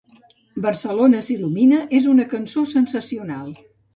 "Barcelona 0.65 1.19
s'il·lumina" 1.27 1.83
és 1.99 2.09
una 2.13 2.27
cançó 2.33 2.65
sensacional. 2.73 3.55